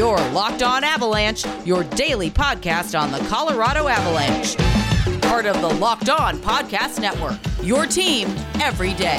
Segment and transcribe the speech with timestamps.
[0.00, 4.56] Your Locked On Avalanche, your daily podcast on the Colorado Avalanche.
[5.20, 7.38] Part of the Locked On Podcast Network.
[7.62, 8.28] Your team
[8.62, 9.18] every day.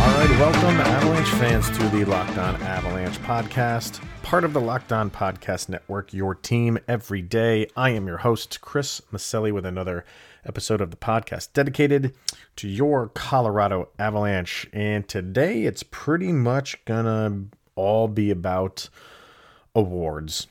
[0.00, 4.92] All right, welcome Avalanche fans to the Locked On Avalanche podcast, part of the Locked
[4.92, 7.68] On Podcast Network, your team every day.
[7.76, 10.04] I am your host, Chris Maselli, with another
[10.48, 12.14] episode of the podcast dedicated
[12.56, 14.66] to your Colorado Avalanche.
[14.72, 17.44] And today it's pretty much gonna
[17.76, 18.88] all be about
[19.74, 20.46] awards.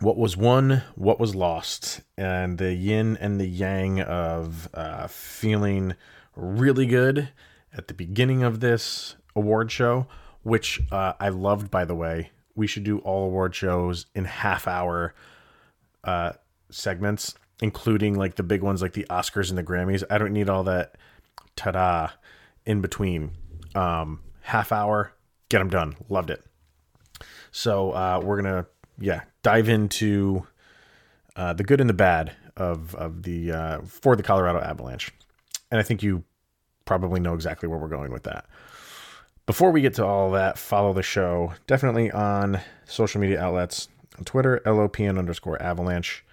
[0.00, 5.94] What was won, what was lost, and the yin and the yang of uh, feeling
[6.36, 7.30] really good
[7.76, 10.06] at the beginning of this award show,
[10.42, 12.30] which uh, I loved, by the way.
[12.54, 15.14] We should do all award shows in half hour
[16.04, 16.32] uh,
[16.70, 20.02] segments including like the big ones like the Oscars and the Grammys.
[20.10, 20.96] I don't need all that
[21.56, 22.10] ta-da
[22.64, 23.32] in between.
[23.74, 25.12] Um, half hour,
[25.48, 25.96] get them done.
[26.08, 26.44] Loved it.
[27.50, 28.66] So uh, we're gonna
[28.98, 30.46] yeah dive into
[31.36, 35.12] uh, the good and the bad of of the uh, for the Colorado Avalanche,
[35.70, 36.24] and I think you
[36.84, 38.46] probably know exactly where we're going with that.
[39.46, 44.24] Before we get to all that, follow the show definitely on social media outlets on
[44.24, 46.24] Twitter, LOPN underscore avalanche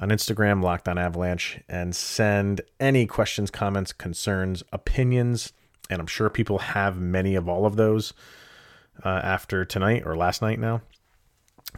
[0.00, 5.52] on Instagram, Locked On Avalanche, and send any questions, comments, concerns, opinions.
[5.90, 8.14] And I'm sure people have many of all of those
[9.04, 10.80] uh, after tonight or last night now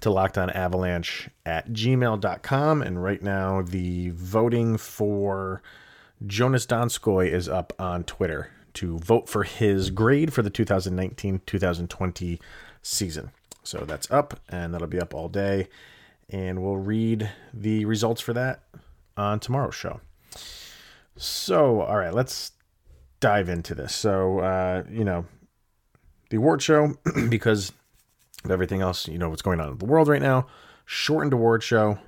[0.00, 2.83] to Locked On Avalanche at gmail.com.
[2.83, 5.61] And right now, the voting for
[6.25, 12.41] Joonas Donskoi is up on Twitter to vote for his grade for the 2019 2020
[12.83, 13.31] season.
[13.65, 15.69] So that's up, and that'll be up all day
[16.33, 18.62] and we'll read the results for that
[19.16, 20.00] on tomorrow's show.
[21.16, 22.52] So, all right, let's
[23.20, 23.94] dive into this.
[23.94, 25.27] So, uh, you know,
[26.30, 26.94] the award show,
[27.28, 27.70] because
[28.44, 30.47] of everything else, you know, what's going on in the world right now,
[30.86, 31.98] shortened award show,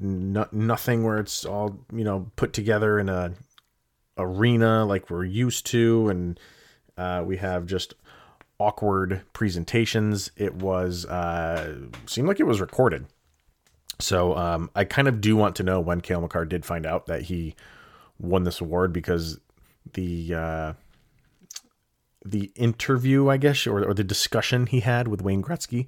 [0.00, 3.34] no, nothing where it's all, you know, put together in a
[4.16, 6.08] arena like we're used to.
[6.08, 6.40] And
[6.96, 7.94] uh, we have just
[8.58, 10.30] awkward presentations.
[10.36, 11.76] It was, uh,
[12.06, 13.06] seemed like it was recorded
[14.00, 17.06] so um, I kind of do want to know when Cale Makar did find out
[17.06, 17.54] that he
[18.18, 19.40] won this award because
[19.94, 20.72] the uh,
[22.24, 25.86] the interview, I guess, or, or the discussion he had with Wayne Gretzky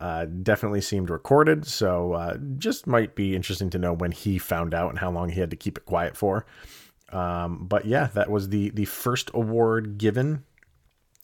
[0.00, 1.66] uh, definitely seemed recorded.
[1.66, 5.30] So uh, just might be interesting to know when he found out and how long
[5.30, 6.46] he had to keep it quiet for.
[7.10, 10.44] Um, but yeah, that was the the first award given.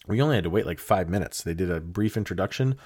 [0.07, 1.43] We only had to wait like five minutes.
[1.43, 2.77] They did a brief introduction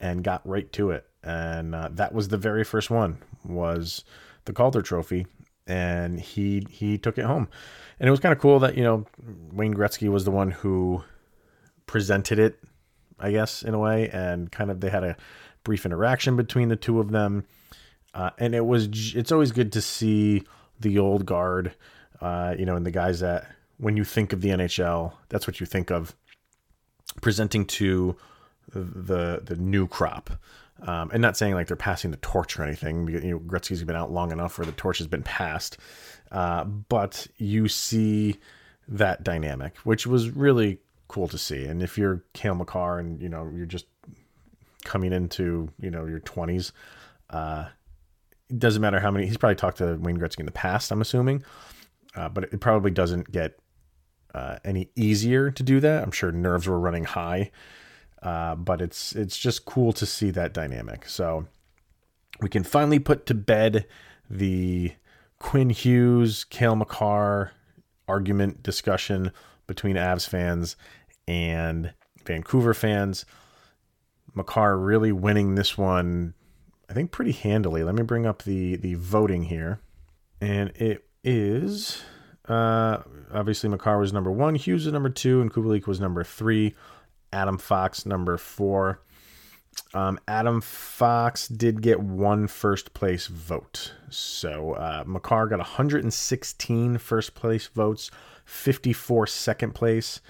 [0.00, 4.04] and got right to it and uh, that was the very first one was
[4.44, 5.26] the Calder Trophy,
[5.66, 7.48] and he he took it home,
[7.98, 9.06] and it was kind of cool that you know
[9.52, 11.02] Wayne Gretzky was the one who
[11.86, 12.58] presented it,
[13.18, 15.16] I guess in a way, and kind of they had a
[15.64, 17.46] brief interaction between the two of them,
[18.12, 20.42] uh, and it was it's always good to see
[20.78, 21.74] the old guard,
[22.20, 25.58] uh, you know, and the guys that when you think of the NHL, that's what
[25.58, 26.14] you think of
[27.22, 28.16] presenting to
[28.72, 30.30] the the new crop
[30.82, 33.08] um, and not saying like they're passing the torch or anything.
[33.08, 35.78] You know, Gretzky's been out long enough where the torch has been passed.
[36.30, 38.36] Uh, but you see
[38.88, 41.64] that dynamic, which was really cool to see.
[41.64, 43.86] And if you're Cale Makar and you know you're just
[44.84, 46.72] coming into you know your 20s,
[47.30, 47.66] uh,
[48.50, 49.26] it doesn't matter how many.
[49.26, 50.90] He's probably talked to Wayne Gretzky in the past.
[50.90, 51.44] I'm assuming,
[52.16, 53.58] uh, but it probably doesn't get
[54.34, 56.02] uh, any easier to do that.
[56.02, 57.52] I'm sure nerves were running high
[58.24, 61.06] uh, but it's it's just cool to see that dynamic.
[61.08, 61.46] So
[62.40, 63.86] we can finally put to bed
[64.28, 64.92] the
[65.38, 67.52] Quinn Hughes, Cale Makar
[68.08, 69.30] argument discussion
[69.66, 70.76] between Avs fans
[71.28, 71.92] and
[72.24, 73.24] Vancouver fans.
[74.34, 76.34] Makar really winning this one,
[76.88, 77.84] I think, pretty handily.
[77.84, 79.80] Let me bring up the the voting here,
[80.40, 82.02] and it is
[82.48, 82.98] uh,
[83.32, 86.74] obviously Makar was number one, Hughes was number two, and Kubalik was number three.
[87.34, 89.00] Adam Fox, number four.
[89.92, 93.92] Um, Adam Fox did get one first place vote.
[94.08, 98.10] So uh, Makar got 116 first place votes,
[98.44, 100.20] 54 second place,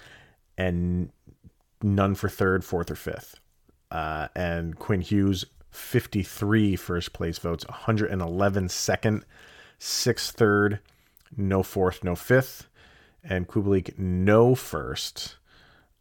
[0.57, 1.11] and
[1.83, 3.39] none for third, fourth, or fifth.
[3.91, 9.25] Uh, and Quinn Hughes, 53 first place votes, 111 second,
[9.77, 10.79] six third,
[11.37, 12.67] no fourth, no fifth.
[13.23, 15.37] And Kubalik, no first,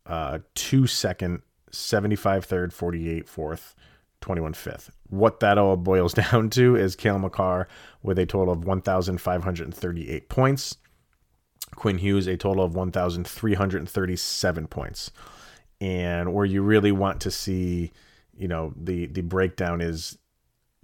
[0.06, 3.74] uh, two second, 75 third, 48 fourth,
[4.20, 4.90] 21 fifth.
[5.08, 7.68] What that all boils down to is Cale Makar
[8.02, 10.76] with a total of 1,538 points.
[11.74, 15.10] Quinn Hughes a total of 1,337 points.
[15.80, 17.92] And where you really want to see,
[18.36, 20.16] you know, the the breakdown is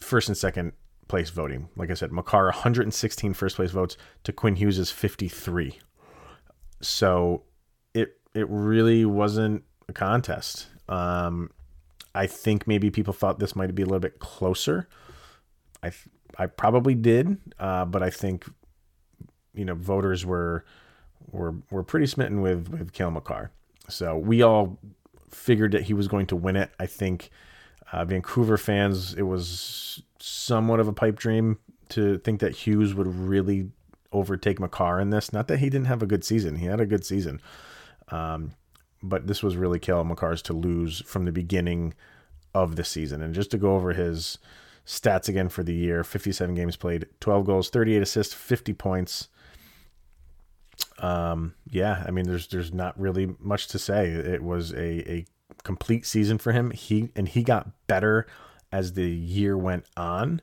[0.00, 0.72] first and second
[1.08, 1.68] place voting.
[1.76, 5.78] Like I said, Makar 116 first place votes to Quinn Hughes is 53.
[6.80, 7.44] So
[8.34, 10.68] it really wasn't a contest.
[10.88, 11.50] Um,
[12.14, 14.88] I think maybe people thought this might be a little bit closer.
[15.82, 15.92] I
[16.38, 18.46] I probably did, uh, but I think
[19.54, 20.64] you know voters were
[21.30, 23.50] were were pretty smitten with with Cale Makar.
[23.88, 24.78] So we all
[25.30, 26.70] figured that he was going to win it.
[26.78, 27.30] I think
[27.92, 31.58] uh, Vancouver fans, it was somewhat of a pipe dream
[31.90, 33.70] to think that Hughes would really
[34.12, 35.32] overtake Makar in this.
[35.32, 37.40] Not that he didn't have a good season; he had a good season,
[38.10, 38.52] um,
[39.02, 41.94] but this was really Cale Makar's to lose from the beginning
[42.54, 43.22] of the season.
[43.22, 44.38] And just to go over his
[44.86, 49.28] stats again for the year 57 games played, 12 goals, 38 assists, 50 points.
[50.98, 54.08] Um, yeah, I mean, there's there's not really much to say.
[54.10, 55.26] It was a, a
[55.62, 56.70] complete season for him.
[56.70, 58.26] He and he got better
[58.72, 60.40] as the year went on,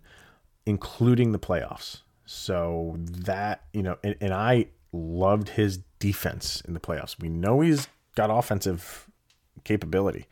[0.65, 2.01] including the playoffs.
[2.25, 7.19] So that you know, and, and I loved his defense in the playoffs.
[7.19, 9.07] We know he's got offensive
[9.63, 10.25] capability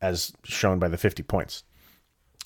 [0.00, 1.62] as shown by the 50 points,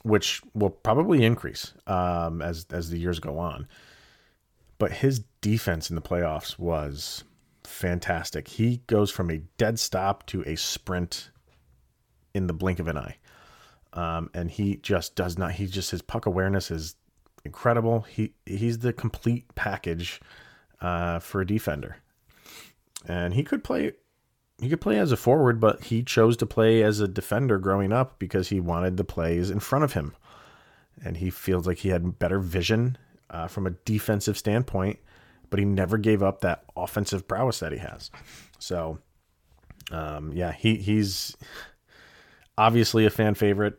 [0.02, 3.66] which will probably increase um, as as the years go on.
[4.78, 7.24] But his defense in the playoffs was
[7.64, 8.48] fantastic.
[8.48, 11.30] He goes from a dead stop to a sprint
[12.34, 13.16] in the blink of an eye.
[13.94, 15.52] Um, and he just does not.
[15.52, 16.96] He just his puck awareness is
[17.46, 18.02] incredible.
[18.02, 20.20] He he's the complete package
[20.80, 21.96] uh, for a defender,
[23.08, 23.92] and he could play
[24.58, 27.92] he could play as a forward, but he chose to play as a defender growing
[27.92, 30.14] up because he wanted the plays in front of him.
[31.04, 32.96] And he feels like he had better vision
[33.28, 34.98] uh, from a defensive standpoint,
[35.50, 38.10] but he never gave up that offensive prowess that he has.
[38.58, 38.98] So,
[39.90, 41.36] um, yeah, he, he's
[42.56, 43.78] obviously a fan favorite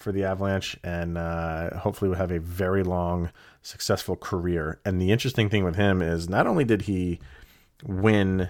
[0.00, 3.30] for the Avalanche, and uh, hopefully will have a very long,
[3.62, 4.80] successful career.
[4.84, 7.20] And the interesting thing with him is not only did he
[7.84, 8.48] win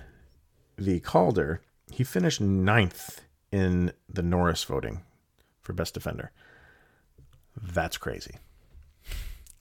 [0.78, 1.60] the Calder,
[1.90, 5.02] he finished ninth in the Norris voting
[5.60, 6.30] for best defender.
[7.60, 8.36] That's crazy.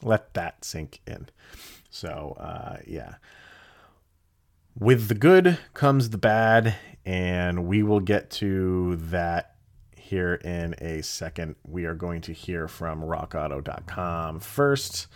[0.03, 1.27] Let that sink in.
[1.89, 3.15] So, uh, yeah.
[4.77, 9.48] With the good comes the bad, and we will get to that
[10.09, 11.55] here in a second.
[11.63, 15.07] We are going to hear from rockauto.com first.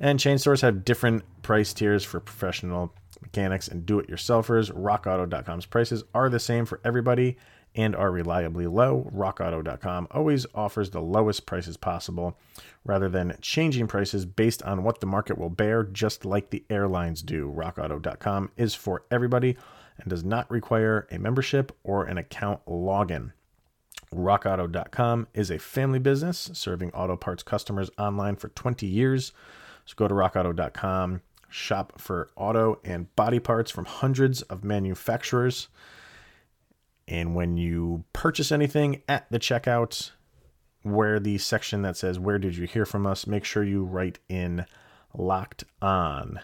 [0.00, 4.72] And chain stores have different price tiers for professional mechanics, and do it yourselfers.
[4.72, 7.36] RockAuto.com's prices are the same for everybody
[7.74, 9.10] and are reliably low.
[9.14, 12.38] RockAuto.com always offers the lowest prices possible
[12.84, 17.22] rather than changing prices based on what the market will bear, just like the airlines
[17.22, 17.52] do.
[17.54, 19.56] RockAuto.com is for everybody
[19.98, 23.32] and does not require a membership or an account login.
[24.14, 29.32] RockAuto.com is a family business serving auto parts customers online for 20 years.
[29.84, 35.68] So go to rockauto.com Shop for auto and body parts from hundreds of manufacturers.
[37.06, 40.10] And when you purchase anything at the checkout,
[40.82, 43.26] where the section that says, Where did you hear from us?
[43.26, 44.66] make sure you write in
[45.14, 46.40] locked on.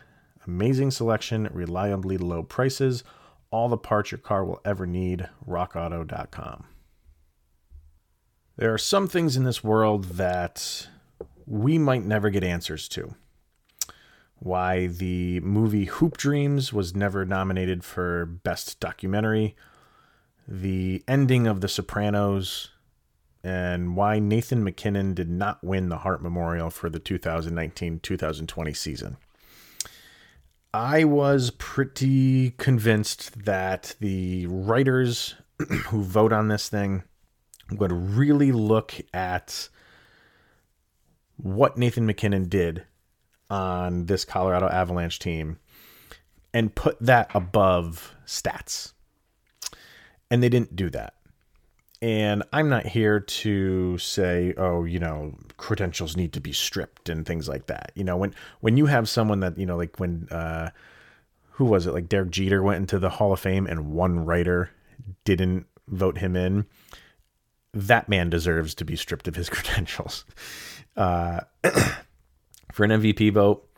[0.46, 3.04] Amazing selection, reliably low prices,
[3.50, 5.28] all the parts your car will ever need.
[5.46, 6.64] RockAuto.com.
[8.56, 10.88] There are some things in this world that
[11.46, 13.14] we might never get answers to
[14.38, 19.56] why the movie Hoop Dreams was never nominated for Best Documentary,
[20.46, 22.70] the ending of The Sopranos,
[23.42, 29.16] and why Nathan MacKinnon did not win the Hart Memorial for the 2019 2020 season.
[30.72, 35.36] I was pretty convinced that the writers
[35.86, 37.04] who vote on this thing
[37.70, 39.68] would really look at
[41.36, 42.84] what Nathan MacKinnon did
[43.50, 45.58] on this Colorado Avalanche team
[46.52, 48.92] and put that above stats.
[50.30, 51.14] And they didn't do that.
[52.00, 57.24] And I'm not here to say, oh, you know, credentials need to be stripped and
[57.24, 57.92] things like that.
[57.94, 60.70] You know, when when you have someone that, you know, like when uh
[61.52, 61.94] who was it?
[61.94, 64.70] Like Derek Jeter went into the Hall of Fame and one writer
[65.24, 66.66] didn't vote him in.
[67.74, 70.24] That man deserves to be stripped of his credentials.
[70.96, 71.40] Uh
[72.72, 73.68] for an MVP vote,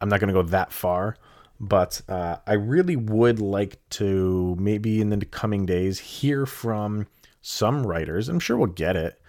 [0.00, 1.16] I'm not going to go that far,
[1.58, 7.06] but uh, I really would like to maybe in the coming days hear from
[7.42, 8.28] some writers.
[8.28, 9.20] I'm sure we'll get it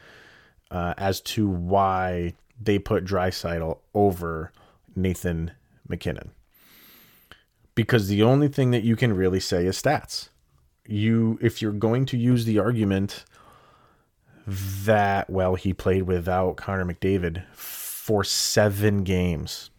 [0.70, 4.52] uh, as to why they put Draisaitl over
[4.96, 5.52] Nathan
[5.88, 6.32] MacKinnon.
[7.76, 10.30] because the only thing that you can really say is stats.
[10.88, 13.26] You, if you're going to use the argument
[14.48, 19.70] that well, he played without Connor McDavid for seven games.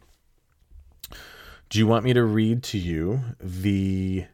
[1.70, 4.26] Do you want me to read to you the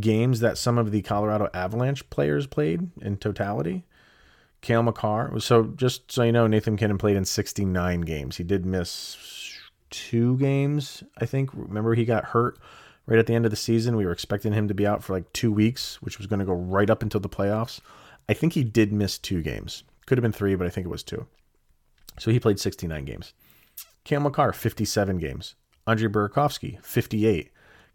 [0.00, 3.84] games that some of the Colorado Avalanche players played in totality?
[4.60, 5.38] Cale Makar.
[5.40, 8.36] So just so you know, Nathan MacKinnon played in 69 games.
[8.36, 11.50] He did miss two games, I think.
[11.52, 12.58] Remember, he got hurt
[13.06, 13.96] right at the end of the season.
[13.96, 16.44] We were expecting him to be out for like two weeks, which was going to
[16.46, 17.80] go right up until the playoffs.
[18.28, 19.84] I think he did miss two games.
[20.06, 21.26] Could have been three, but I think it was two.
[22.18, 23.32] So he played 69 games.
[24.04, 25.54] Cale Makar, 57 games.
[25.86, 27.50] Andre Burakovsky, 58.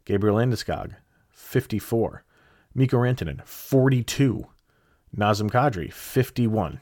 [0.05, 0.95] Gabriel Landeskog,
[1.29, 2.23] 54.
[2.73, 4.47] Mikko Rantanen, 42.
[5.15, 6.81] Nazem Kadri, 51.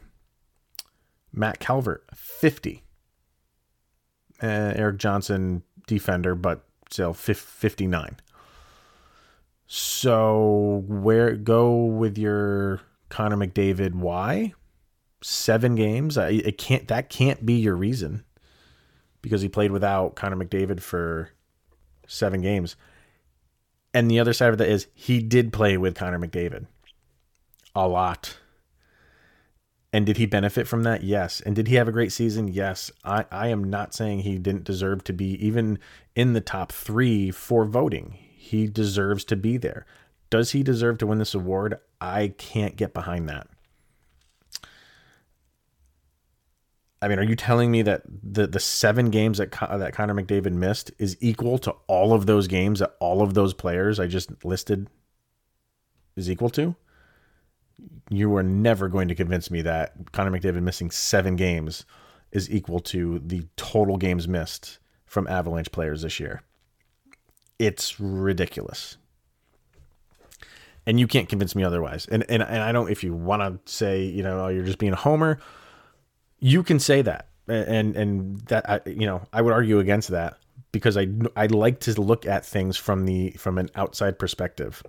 [1.31, 2.83] Matt Calvert, 50.
[4.41, 8.17] Uh, Erik Johnson, defender, but still 59.
[9.67, 13.95] So where go with your Connor McDavid?
[13.95, 14.53] Why?
[15.21, 16.17] Seven games.
[16.17, 16.87] I it can't.
[16.87, 18.23] That can't be your reason
[19.21, 21.29] because he played without Connor McDavid for
[22.07, 22.75] seven games.
[23.93, 26.67] And the other side of that is he did play with Connor McDavid
[27.73, 28.37] a lot.
[29.91, 31.03] And did he benefit from that?
[31.03, 31.39] Yes.
[31.39, 32.49] And did he have a great season?
[32.49, 32.91] Yes.
[33.05, 35.79] I, I am not saying he didn't deserve to be even
[36.15, 38.17] in the top three for voting.
[38.35, 39.85] He deserves to be there.
[40.29, 41.79] Does he deserve to win this award?
[42.01, 43.47] I can't get behind that.
[47.01, 50.53] I mean, are you telling me that the the seven games that that Connor McDavid
[50.53, 54.43] missed is equal to all of those games that all of those players I just
[54.43, 54.89] listed
[56.15, 56.75] is equal to?
[58.09, 61.85] You are never going to convince me that Connor McDavid missing seven games
[62.31, 66.41] is equal to the total games missed from Avalanche players this year.
[67.59, 68.97] It's ridiculous.
[70.87, 72.05] And you can't convince me otherwise.
[72.11, 74.77] And and, and I don't if you want to say, you know, oh, you're just
[74.77, 75.39] being a homer,
[76.39, 77.29] you can say that.
[77.47, 80.37] And and that I you know, I would argue against that
[80.71, 84.83] because I I like to look at things from the from an outside perspective.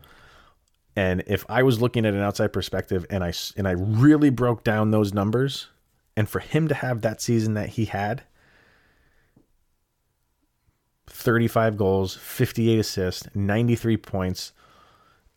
[0.97, 4.65] And if I was looking at an outside perspective and I and I really broke
[4.65, 5.69] down those numbers,
[6.17, 8.25] and for him to have that season that he had,
[11.07, 14.53] 35 goals, 58 assists, 93 points,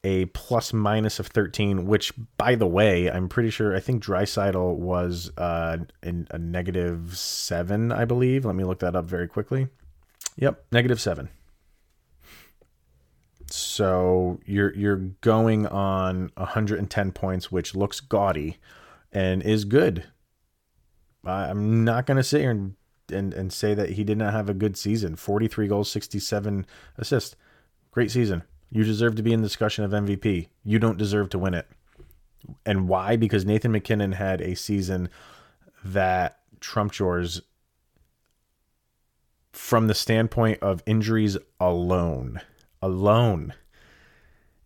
[0.04, 4.76] a plus minus of 13, which by the way, I'm pretty sure I think Draisaitl
[4.78, 8.46] was uh, in a negative seven, I believe.
[8.46, 9.68] Let me look that up very quickly.
[10.38, 11.30] Yep, negative seven.
[13.52, 18.58] So you're you're going on 110 points, which looks gaudy
[19.12, 20.06] and is good.
[21.26, 22.76] I'm not going to sit here and,
[23.12, 25.16] and and say that he did not have a good season.
[25.16, 26.66] 43 goals, 67
[26.98, 27.36] assists.
[27.92, 28.44] Great season.
[28.72, 30.48] You deserve to be in the discussion of MVP.
[30.64, 31.68] You don't deserve to win it.
[32.66, 33.16] And why?
[33.16, 35.10] Because Nathan MacKinnon had a season
[35.84, 37.42] that trumped yours
[39.52, 42.42] from the standpoint of injuries alone
[42.82, 43.54] alone.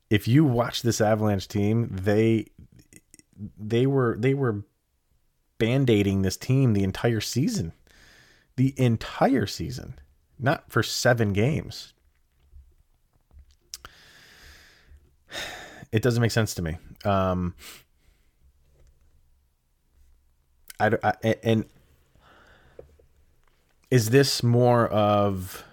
[0.10, 2.48] If you watch this Avalanche team, they
[3.58, 4.64] they were they were
[5.58, 7.74] band-aiding this team the entire season.
[8.56, 9.96] The entire season.
[10.40, 11.93] Not for 7 games.
[15.94, 16.78] It doesn't make sense to me.
[17.06, 17.56] Um
[20.80, 21.66] I, I and
[23.90, 25.64] is this more of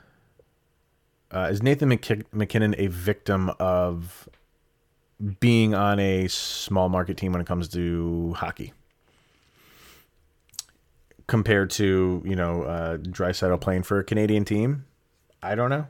[1.33, 4.29] uh, is Nathan MacKinnon a victim of
[5.39, 8.73] being on a small market team when it comes to hockey?
[11.29, 14.87] Compared to, you know, uh, Draisaitl playing for a Canadian team?
[15.43, 15.87] I don't know.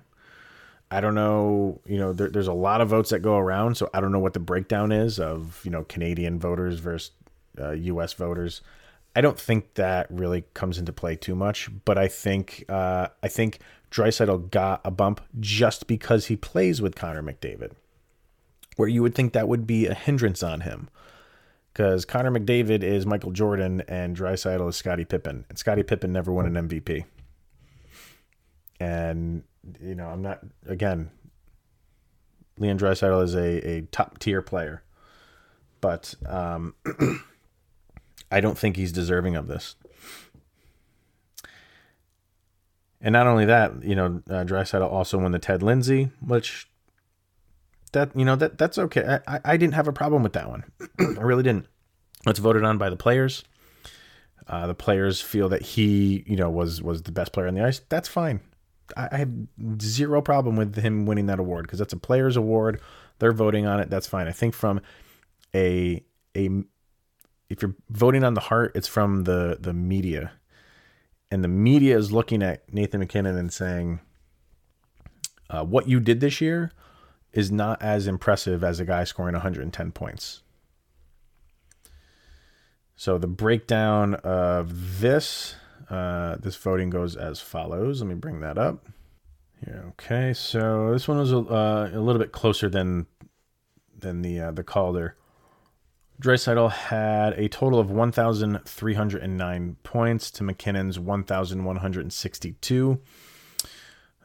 [0.91, 1.81] I don't know.
[1.87, 4.19] You know, there, there's a lot of votes that go around, so I don't know
[4.19, 7.13] what the breakdown is of, you know, Canadian voters versus
[7.59, 8.13] uh, U.S.
[8.13, 8.61] voters.
[9.15, 13.29] I don't think that really comes into play too much, but I think uh, I
[13.29, 13.59] think
[13.91, 17.73] Draisaitl got a bump just because he plays with Connor McDavid,
[18.77, 20.89] where you would think that would be a hindrance on him.
[21.73, 25.45] Because Connor McDavid is Michael Jordan and Draisaitl is Scottie Pippen.
[25.49, 27.05] And Scottie Pippen never won an MVP.
[28.81, 29.45] And,
[29.81, 31.11] you know, I'm not, again,
[32.59, 34.83] Leon Draisaitl is a, a top tier player.
[35.81, 36.75] But um,
[38.31, 39.77] I don't think he's deserving of this.
[43.01, 46.69] And not only that, you know, uh, also won the Ted Lindsay, which
[47.93, 49.19] that you know that that's okay.
[49.27, 50.65] I, I didn't have a problem with that one.
[51.01, 51.67] I really didn't.
[52.27, 53.43] It's voted on by the players.
[54.47, 57.65] Uh, the players feel that he, you know, was was the best player on the
[57.65, 57.81] ice.
[57.89, 58.41] That's fine.
[58.97, 59.31] I have
[59.81, 62.81] zero problem with him winning that award because that's a players award.
[63.19, 63.91] They're voting on it.
[63.91, 64.27] That's fine.
[64.27, 64.81] I think from
[65.55, 66.03] a
[66.37, 66.51] a
[67.49, 70.33] if you're voting on the Hart, it's from the the media,
[71.31, 74.01] and the media is looking at Nathan MacKinnon and saying,
[75.51, 76.73] uh, "What you did this year
[77.33, 80.43] is not as impressive as a guy scoring 110 points."
[82.97, 85.55] So the breakdown of this
[85.91, 88.01] uh, this voting goes as follows.
[88.01, 88.87] Let me bring that up.
[89.65, 90.33] Here, okay.
[90.33, 93.07] So this one was a, uh, a little bit closer than
[93.99, 95.17] than the uh, the Calder.
[96.23, 103.01] Draisaitl had a total of 1,309 points to MacKinnon's 1,162.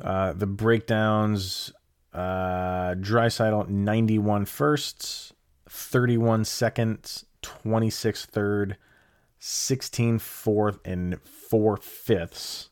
[0.02, 1.72] Uh, the breakdowns
[2.16, 5.34] uh, Draisaitl 91 firsts,
[5.70, 8.78] 31 seconds, 26 third,
[9.40, 12.70] 16 fourth, and 4 fifths.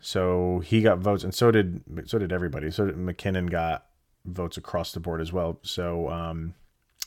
[0.00, 2.70] So he got votes, and so did so did everybody.
[2.70, 3.86] So did MacKinnon got
[4.26, 5.58] votes across the board as well.
[5.62, 6.54] So um,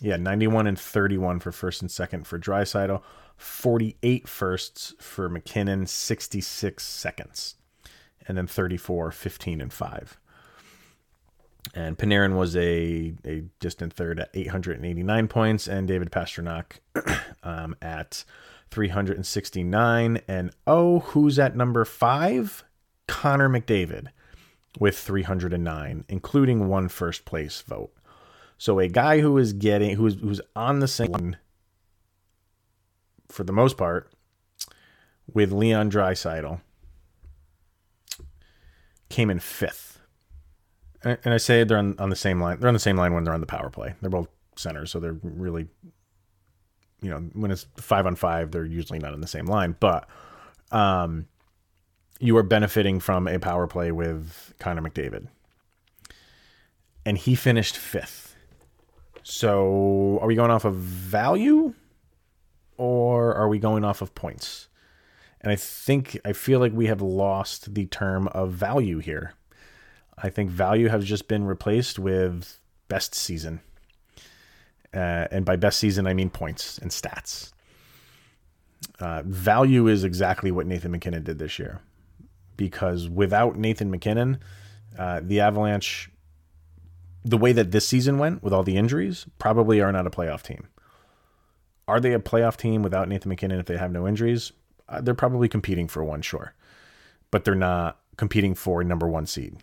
[0.01, 3.01] yeah, 91 and 31 for first and second for Draisaitl,
[3.35, 7.55] 48 firsts for MacKinnon, 66 seconds,
[8.27, 10.17] and then 34, 15 and 5.
[11.73, 16.79] And Panarin was a, a distant third at 889 points, and David Pastrnak
[17.43, 18.23] um, at
[18.71, 20.21] 369.
[20.27, 22.63] And oh, who's at number five?
[23.07, 24.07] Connor McDavid
[24.79, 27.91] with 309, including one first place vote.
[28.57, 31.37] So a guy who is getting who's who's on the same line
[33.29, 34.11] for the most part
[35.31, 36.61] with Leon Draisaitl
[39.09, 39.96] came in fifth.
[41.23, 42.59] And I say they're on, on the same line.
[42.59, 43.93] They're on the same line when they're on the power play.
[44.01, 45.67] They're both centers, so they're really,
[47.01, 49.75] you know, when it's five on five, they're usually not on the same line.
[49.79, 50.07] But
[50.71, 51.27] um,
[52.19, 55.27] you are benefiting from a power play with Connor McDavid,
[57.05, 58.35] and he finished fifth.
[59.23, 61.73] So, are we going off of value
[62.77, 64.69] or are we going off of points?
[65.41, 69.33] And I think, I feel like we have lost the term of value here.
[70.17, 73.61] I think value has just been replaced with best season.
[74.93, 77.51] Uh, and by best season, I mean points and stats.
[78.99, 81.81] Uh, value is exactly what Nathan MacKinnon did this year.
[82.55, 84.39] Because without Nathan MacKinnon,
[84.97, 86.09] uh, the Avalanche
[87.29, 90.41] the way that this season went with all the injuries, probably are not a playoff
[90.41, 90.67] team.
[91.87, 94.51] Are they a playoff team without Nathan MacKinnon if they have no injuries?
[94.87, 96.53] Uh, they're probably competing for one, sure,
[97.31, 99.57] but they're not competing for number one seed.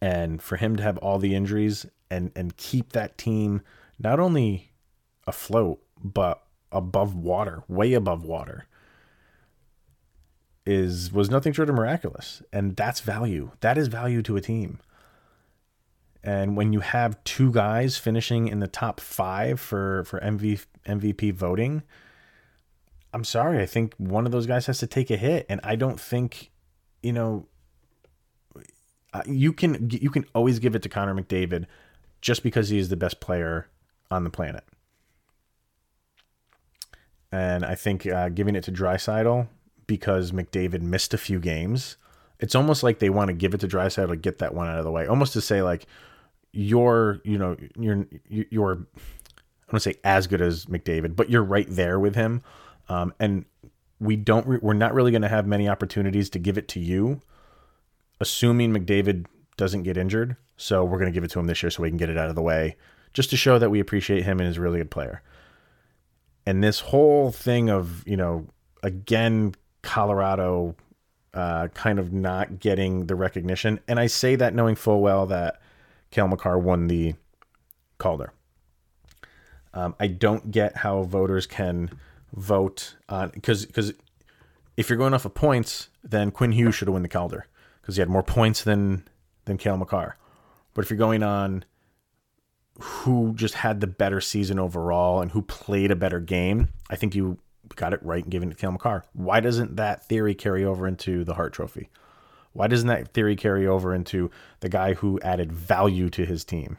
[0.00, 3.62] And for him to have all the injuries and and keep that team
[3.98, 4.72] not only
[5.26, 8.66] afloat but above water, way above water,
[10.66, 12.42] is was nothing short of miraculous.
[12.52, 13.52] And that's value.
[13.60, 14.80] That is value to a team.
[16.22, 21.32] And when you have two guys finishing in the top five for for MV, MVP
[21.32, 21.82] voting,
[23.14, 23.60] I'm sorry.
[23.62, 26.50] I think one of those guys has to take a hit, and I don't think,
[27.02, 27.46] you know,
[29.12, 31.66] uh, you can you can always give it to Connor McDavid
[32.20, 33.68] just because he is the best player
[34.10, 34.64] on the planet.
[37.30, 39.48] And I think uh, giving it to Draisaitl
[39.86, 41.96] because McDavid missed a few games
[42.40, 44.78] it's almost like they want to give it to Draisaitl to get that one out
[44.78, 45.86] of the way, almost to say like
[46.52, 48.86] you're, you know, you're you're
[49.68, 52.42] I don't say as good as McDavid, but you're right there with him.
[52.88, 53.44] Um, and
[54.00, 56.80] we don't re- we're not really going to have many opportunities to give it to
[56.80, 57.20] you,
[58.20, 59.26] assuming McDavid
[59.56, 60.36] doesn't get injured.
[60.56, 62.18] So we're going to give it to him this year so we can get it
[62.18, 62.76] out of the way,
[63.12, 65.22] just to show that we appreciate him and he's a really good player.
[66.46, 68.46] And this whole thing of you know
[68.82, 70.74] again Colorado
[71.34, 73.78] uh, kind of not getting the recognition.
[73.86, 75.60] And I say that knowing full well that
[76.10, 77.14] Cale Makar won the
[77.98, 78.32] Calder.
[79.74, 81.90] Um, I don't get how voters can
[82.34, 83.92] vote on because because
[84.76, 87.46] if you're going off of points, then Quinn Hughes should have won the Calder
[87.88, 89.02] because he had more points than
[89.46, 90.18] than Cale Makar.
[90.74, 91.64] But if you're going on
[92.78, 97.14] who just had the better season overall and who played a better game, I think
[97.14, 97.38] you
[97.76, 99.06] got it right in giving it to Cale Makar.
[99.14, 101.88] Why doesn't that theory carry over into the Hart Trophy?
[102.52, 106.76] Why doesn't that theory carry over into the guy who added value to his team?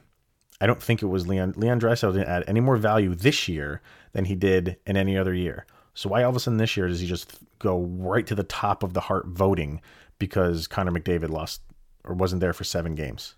[0.62, 1.56] I don't think it was Leon.
[1.58, 5.34] Leon Draisaitl didn't add any more value this year than he did in any other
[5.34, 5.66] year.
[5.96, 8.44] So why all of a sudden this year does he just go right to the
[8.44, 9.82] top of the Hart voting
[10.20, 11.62] because Connor McDavid lost
[12.04, 13.36] or wasn't there for seven games?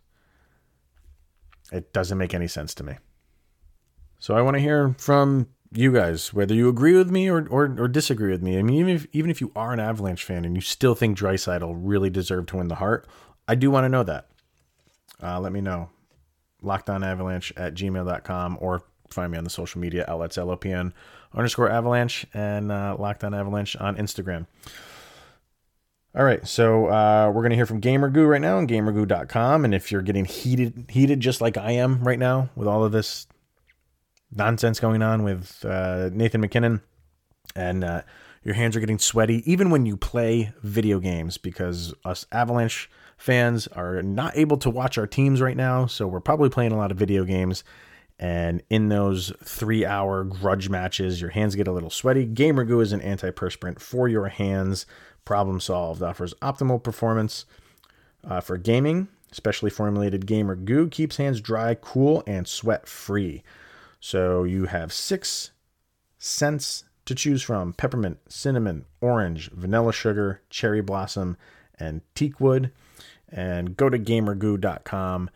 [1.71, 2.95] It doesn't make any sense to me.
[4.19, 7.75] So I want to hear from you guys, whether you agree with me or, or,
[7.79, 8.59] or disagree with me.
[8.59, 11.17] I mean, even if, even if you are an Avalanche fan and you still think
[11.17, 13.07] Draisaitl really deserved to win the Hart,
[13.47, 14.27] I do want to know that.
[15.23, 15.89] Uh, let me know.
[16.63, 20.93] LockedOnAvalanche at gmail.com or find me on the social media outlets LOPN
[21.33, 24.45] underscore avalanche and uh, Locked On Avalanche on Instagram.
[26.13, 29.93] All right, so uh, we're gonna hear from GamerGoo right now on GamerGoo.com, and if
[29.93, 33.27] you're getting heated, heated just like I am right now with all of this
[34.29, 36.81] nonsense going on with uh, Nathan MacKinnon,
[37.55, 38.01] and uh,
[38.43, 43.67] your hands are getting sweaty, even when you play video games, because us Avalanche fans
[43.67, 46.91] are not able to watch our teams right now, so we're probably playing a lot
[46.91, 47.63] of video games.
[48.19, 52.27] And in those three hour grudge matches, your hands get a little sweaty.
[52.27, 54.85] GamerGoo is an antiperspirant for your hands.
[55.25, 56.01] Problem solved.
[56.01, 57.45] Offers optimal performance
[58.23, 59.07] uh, for gaming.
[59.31, 63.43] Specially formulated Gamer Goo keeps hands dry, cool, and sweat free.
[63.99, 65.51] So you have six
[66.17, 71.37] scents to choose from peppermint, cinnamon, orange, vanilla sugar, cherry blossom,
[71.79, 72.71] and teak wood.
[73.29, 75.29] And go to gamergoo.com,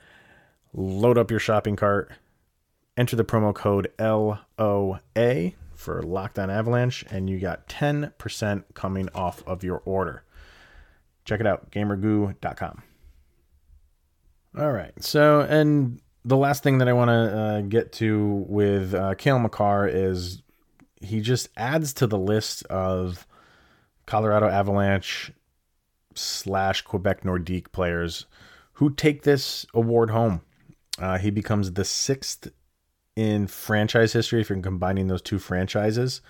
[0.73, 2.11] load up your shopping cart,
[2.97, 9.43] enter the promo code LOA for Locked On Avalanche, and you got 10% coming off
[9.47, 10.23] of your order.
[11.25, 12.83] Check it out, gamergoo.com.
[14.57, 14.93] All right.
[15.03, 19.39] So, and the last thing that I want to uh, get to with uh, Cale
[19.39, 20.41] Makar is
[21.01, 23.27] he just adds to the list of
[24.05, 25.31] Colorado Avalanche
[26.13, 28.25] slash Quebec Nordique players
[28.73, 30.41] who take this award home.
[30.97, 32.49] Uh, he becomes the sixth
[33.15, 36.21] in franchise history if you're combining those two franchises.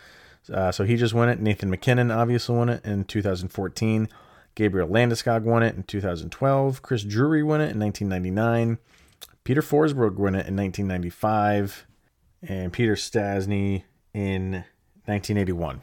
[0.52, 1.40] Uh, so he just won it.
[1.40, 4.08] Nathan MacKinnon obviously won it in 2014.
[4.54, 6.82] Gabriel Landeskog won it in 2012.
[6.82, 8.78] Chris Drury won it in 1999.
[9.44, 11.86] Peter Forsberg won it in 1995.
[12.48, 14.64] And Peter Stastny in
[15.06, 15.82] 1981.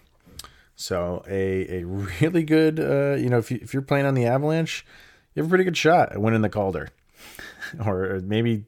[0.77, 4.27] So a, a really good, uh, you know, if, you, if you're playing on the
[4.27, 4.87] Avalanche,
[5.35, 6.91] you have a pretty good shot at winning the Calder.
[7.87, 8.65] or maybe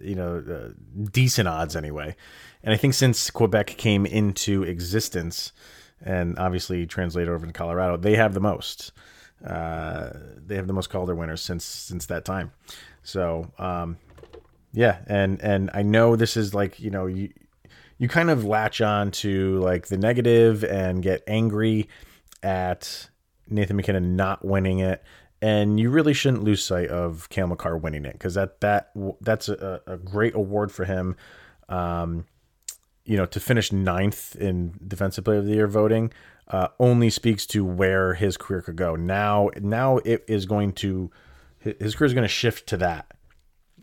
[0.00, 0.72] you know, uh,
[1.10, 2.16] decent odds anyway.
[2.62, 5.52] And I think since Quebec came into existence
[6.04, 8.92] and obviously translated over to Colorado, they have the most.
[9.44, 12.52] Uh, they have the most Calder winners since since that time.
[13.02, 13.98] So um,
[14.72, 17.32] yeah, and and I know this is like you know you
[17.98, 21.88] you kind of latch on to like the negative and get angry
[22.42, 23.08] at
[23.48, 25.02] Nathan MacKinnon not winning it
[25.42, 29.48] and you really shouldn't lose sight of Cale Makar winning it because that that that's
[29.48, 31.16] a, a, great award for him.
[31.68, 32.26] Um,
[33.04, 36.12] you know, to finish ninth in Defensive Player of the Year voting
[36.48, 38.96] uh, only speaks to where his career could go.
[38.96, 41.10] Now, now it is going to
[41.58, 43.06] his career is going to shift to that.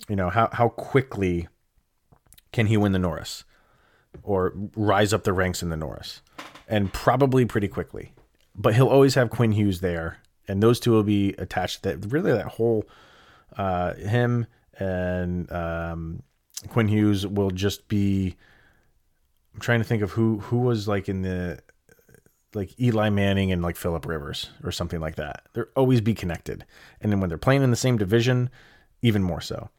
[0.10, 1.48] You know how how quickly
[2.52, 3.44] can he win the Norris
[4.22, 6.22] or rise up the ranks in the Norris,
[6.68, 8.14] and probably pretty quickly.
[8.56, 11.84] But he'll always have Quinn Hughes there and those two will be attached.
[11.84, 12.86] That really that whole
[13.58, 14.48] uh, him
[14.80, 16.24] and um,
[16.70, 18.36] Quinn Hughes will just be.
[19.54, 21.60] I'm trying to think of who who was like in the
[22.56, 25.44] like Eli Manning and like Philip Rivers or something like that.
[25.54, 26.66] They're always be connected,
[27.02, 28.50] and then when they're playing in the same division,
[29.02, 29.70] even more so.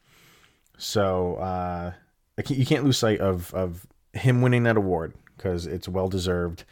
[0.77, 1.93] So uh,
[2.49, 6.65] you can't lose sight of of him winning that award because it's well deserved,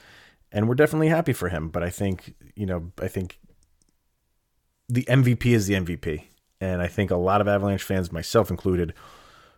[0.53, 1.69] and we're definitely happy for him.
[1.69, 3.39] But I think you know I think
[4.93, 6.25] the MVP is the MVP.
[6.61, 8.93] And I think a lot of Avalanche fans, myself included,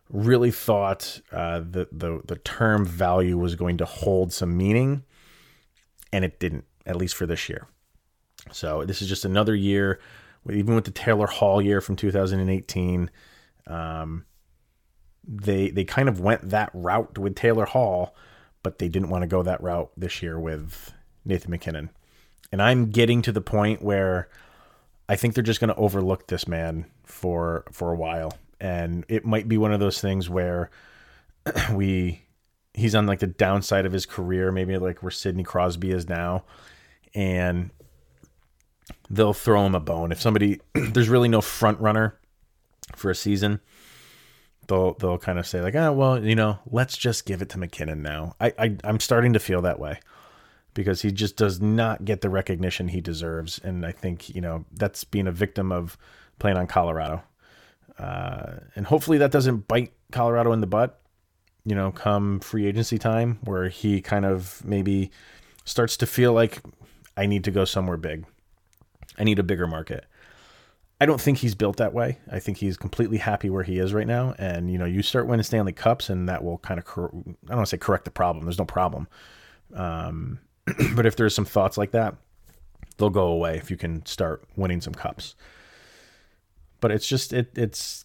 [0.09, 5.03] really thought uh, the, the the term value was going to hold some meaning,
[6.13, 7.67] and it didn't, at least for this year.
[8.53, 10.01] So this is just another year,
[10.51, 13.11] even with the Taylor Hall year from 2018.
[13.67, 14.25] Um,
[15.27, 18.15] they they kind of went that route with Taylor Hall,
[18.63, 20.93] but they didn't want to go that route this year with
[21.25, 21.91] Nathan MacKinnon.
[22.53, 24.29] And I'm getting to the point where
[25.09, 29.25] I think they're just going to overlook this man for for a while, and it
[29.25, 30.71] might be one of those things where
[31.73, 32.23] we
[32.73, 36.45] he's on like the downside of his career, maybe like where Sidney Crosby is now,
[37.15, 37.71] and
[39.11, 42.19] they'll throw him a bone if somebody there's really no front runner
[42.97, 43.61] for a season.
[44.69, 47.59] They'll they'll kind of say like, oh well, you know, let's just give it to
[47.59, 48.37] MacKinnon now.
[48.41, 50.01] I, I I'm starting to feel that way
[50.75, 53.59] because he just does not get the recognition he deserves.
[53.63, 55.97] And I think, you know, that's being a victim of
[56.39, 57.23] playing on Colorado.
[57.99, 61.01] Uh, and hopefully that doesn't bite Colorado in the butt,
[61.65, 65.11] you know, come free agency time where he kind of maybe
[65.65, 66.61] starts to feel like
[67.17, 68.27] I need to go somewhere big.
[69.19, 70.05] I need a bigger market.
[71.01, 72.19] I don't think he's built that way.
[72.31, 74.35] I think he's completely happy where he is right now.
[74.39, 77.49] And you know, you start winning Stanley Cups, and that will kind of cor- I
[77.49, 78.45] don't want to say correct the problem.
[78.45, 79.09] There's no problem,
[79.75, 80.39] um,
[80.95, 82.17] but if there's some thoughts like that,
[82.97, 85.35] they'll go away if you can start winning some cups.
[86.81, 88.05] But it's just it it's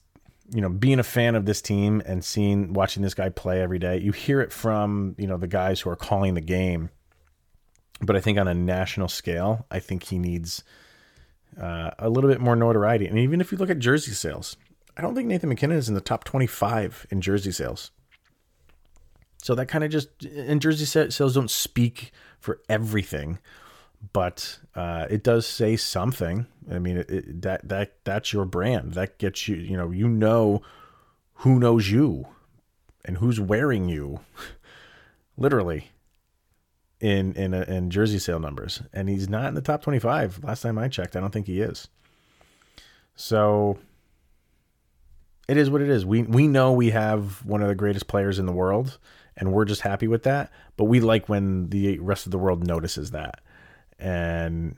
[0.52, 3.80] you know being a fan of this team and seeing watching this guy play every
[3.80, 3.98] day.
[4.00, 6.90] You hear it from you know the guys who are calling the game,
[8.02, 10.64] but I think on a national scale, I think he needs
[11.60, 13.08] uh, a little bit more notoriety.
[13.08, 14.56] And even if you look at jersey sales,
[14.96, 17.92] I don't think Nathan MacKinnon is in the top 25 in jersey sales.
[19.42, 23.40] So that kind of just, and jersey sales don't speak for everything,
[24.14, 26.46] but uh, it does say something.
[26.72, 28.94] I mean, it, it, that that that's your brand.
[28.94, 29.56] That gets you.
[29.56, 30.62] You know, you know
[31.36, 32.28] who knows you,
[33.06, 34.20] and who's wearing you.
[35.38, 35.92] Literally,
[37.00, 40.44] in in a, in jersey sale numbers, and he's not in the top 25.
[40.44, 41.88] Last time I checked, I don't think he is.
[43.16, 43.78] So
[45.48, 46.06] it is what it is.
[46.06, 48.98] We we know we have one of the greatest players in the world,
[49.40, 50.52] and we're just happy with that.
[50.78, 53.42] But we like when the rest of the world notices that
[53.98, 54.76] and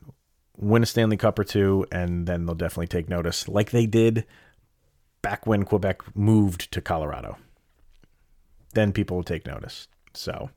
[0.58, 4.26] win a Stanley Cup or two, and then they'll definitely take notice, like they did
[5.22, 7.38] back when Quebec moved to Colorado.
[8.74, 9.88] Then people will take notice.
[10.14, 10.50] So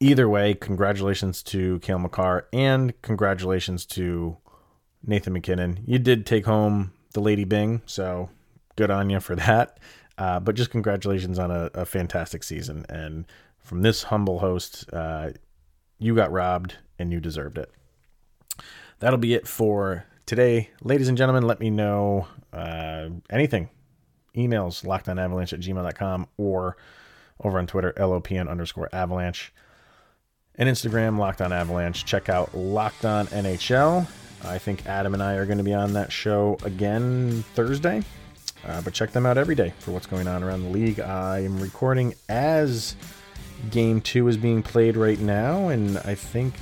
[0.00, 4.36] either way, congratulations to Cale Makar and congratulations to
[5.04, 5.80] Nathan MacKinnon.
[5.86, 8.30] You did take home the Lady Byng, so
[8.76, 9.78] good on you for that.
[10.18, 12.86] Uh, but just congratulations on a, a, fantastic season.
[12.88, 13.26] And
[13.58, 15.32] from this humble host, uh,
[15.98, 17.70] you got robbed and you deserved it.
[19.00, 20.70] That'll be it for today.
[20.82, 23.68] Ladies and gentlemen, let me know uh, anything.
[24.34, 26.76] Emails lockedonavalanche at gmail.com or
[27.40, 29.52] over on Twitter, LOPN underscore avalanche
[30.58, 32.04] and Instagram, Locked On Avalanche.
[32.04, 34.06] Check out Locked On NHL.
[34.44, 38.02] I think Adam and I are going to be on that show again Thursday.
[38.66, 40.98] Uh, but check them out every day for what's going on around the league.
[41.00, 42.96] I am recording as
[43.70, 46.54] game two is being played right now, and I think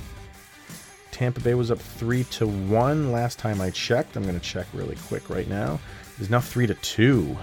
[1.11, 4.15] Tampa Bay was up three to one last time I checked.
[4.15, 5.79] I'm going to check really quick right now.
[6.19, 7.35] It's now three to two,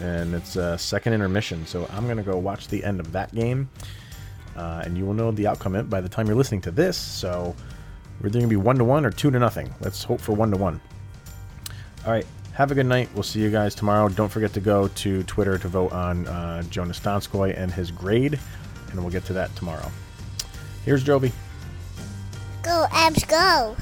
[0.00, 1.66] and it's a second intermission.
[1.66, 3.70] So I'm going to go watch the end of that game
[4.56, 6.96] uh, and you will know the outcome by the time you're listening to this.
[6.96, 7.54] So
[8.20, 9.72] we're either going to be one to one or two to nothing.
[9.80, 10.80] Let's hope for one to one.
[12.06, 12.26] All right.
[12.54, 13.08] Have a good night.
[13.14, 14.08] We'll see you guys tomorrow.
[14.08, 18.38] Don't forget to go to Twitter to vote on uh, Joonas Donskoi and his grade,
[18.90, 19.90] and we'll get to that tomorrow.
[20.84, 21.32] Here's Jovi.
[22.62, 23.76] Go, Avs, go.